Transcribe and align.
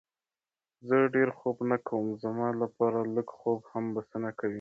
زه 0.87 0.95
ډېر 1.15 1.29
خوب 1.37 1.57
نه 1.71 1.77
کوم، 1.87 2.05
زما 2.23 2.47
لپاره 2.61 2.99
لږ 3.15 3.27
خوب 3.39 3.59
هم 3.71 3.85
بسنه 3.95 4.29
کوي. 4.39 4.49